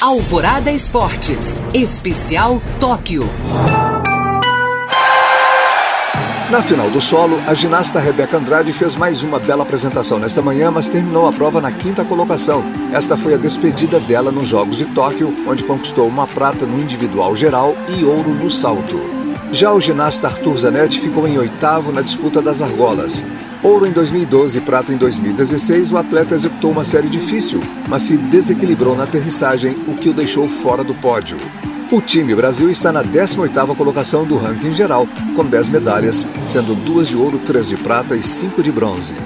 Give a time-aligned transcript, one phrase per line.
[0.00, 3.28] Alvorada Esportes, especial Tóquio.
[6.48, 10.70] Na final do solo, a ginasta Rebeca Andrade fez mais uma bela apresentação nesta manhã,
[10.70, 12.64] mas terminou a prova na quinta colocação.
[12.92, 17.34] Esta foi a despedida dela nos Jogos de Tóquio, onde conquistou uma prata no individual
[17.34, 19.00] geral e ouro no salto.
[19.50, 23.24] Já o ginasta Arthur Zanetti ficou em oitavo na disputa das argolas.
[23.62, 28.16] Ouro em 2012 e prata em 2016, o atleta executou uma série difícil, mas se
[28.16, 31.36] desequilibrou na aterrissagem, o que o deixou fora do pódio.
[31.90, 37.08] O time Brasil está na 18ª colocação do ranking geral, com 10 medalhas, sendo duas
[37.08, 39.16] de ouro, três de prata e cinco de bronze.